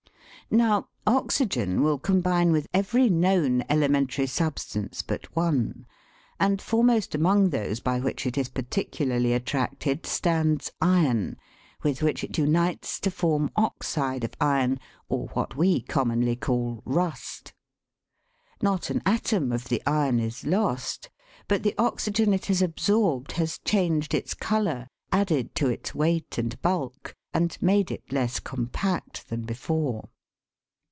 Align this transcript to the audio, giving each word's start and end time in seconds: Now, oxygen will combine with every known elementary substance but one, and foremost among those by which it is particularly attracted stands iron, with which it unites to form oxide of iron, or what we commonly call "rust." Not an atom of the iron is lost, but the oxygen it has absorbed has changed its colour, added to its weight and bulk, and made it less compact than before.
Now, 0.53 0.89
oxygen 1.07 1.81
will 1.81 1.97
combine 1.97 2.51
with 2.51 2.67
every 2.73 3.09
known 3.09 3.63
elementary 3.69 4.27
substance 4.27 5.01
but 5.01 5.33
one, 5.33 5.85
and 6.41 6.61
foremost 6.61 7.15
among 7.15 7.51
those 7.51 7.79
by 7.79 8.01
which 8.01 8.25
it 8.25 8.37
is 8.37 8.49
particularly 8.49 9.31
attracted 9.31 10.05
stands 10.05 10.69
iron, 10.81 11.37
with 11.83 12.01
which 12.01 12.21
it 12.25 12.37
unites 12.37 12.99
to 12.99 13.09
form 13.09 13.49
oxide 13.55 14.25
of 14.25 14.33
iron, 14.41 14.81
or 15.07 15.29
what 15.29 15.55
we 15.55 15.79
commonly 15.79 16.35
call 16.35 16.81
"rust." 16.83 17.53
Not 18.61 18.89
an 18.89 19.01
atom 19.05 19.53
of 19.53 19.69
the 19.69 19.81
iron 19.87 20.19
is 20.19 20.45
lost, 20.45 21.09
but 21.47 21.63
the 21.63 21.75
oxygen 21.77 22.33
it 22.33 22.47
has 22.47 22.61
absorbed 22.61 23.31
has 23.33 23.57
changed 23.59 24.13
its 24.13 24.33
colour, 24.33 24.89
added 25.13 25.55
to 25.55 25.69
its 25.69 25.95
weight 25.95 26.37
and 26.37 26.61
bulk, 26.61 27.15
and 27.33 27.57
made 27.61 27.89
it 27.89 28.11
less 28.11 28.41
compact 28.41 29.29
than 29.29 29.43
before. 29.43 30.09